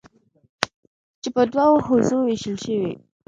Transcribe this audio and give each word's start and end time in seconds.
چې 1.21 1.29
په 1.35 1.43
دوو 1.53 1.83
حوزو 1.87 2.17
ویشل 2.23 2.55
شوي: 2.63 2.91